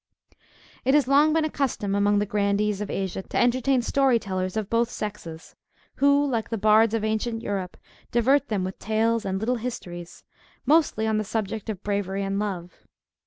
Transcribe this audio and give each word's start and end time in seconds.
It 0.83 0.95
has 0.95 1.07
long 1.07 1.31
been 1.31 1.45
a 1.45 1.49
custom 1.51 1.93
among 1.93 2.17
the 2.17 2.25
grandees 2.25 2.81
of 2.81 2.89
Asia, 2.89 3.21
to 3.21 3.37
entertain 3.37 3.83
story 3.83 4.17
tellers 4.17 4.57
of 4.57 4.67
both 4.67 4.89
sexes, 4.89 5.55
who 5.97 6.25
like 6.25 6.49
the 6.49 6.57
bards 6.57 6.95
of 6.95 7.03
ancient 7.03 7.43
Europe, 7.43 7.77
divert 8.11 8.47
them 8.47 8.63
with 8.63 8.79
tales, 8.79 9.25
and 9.25 9.39
little 9.39 9.57
histories, 9.57 10.23
mostly 10.65 11.05
on 11.05 11.19
the 11.19 11.23
subject 11.23 11.69
of 11.69 11.83
bravery 11.83 12.23
and 12.23 12.39
love. 12.39 12.79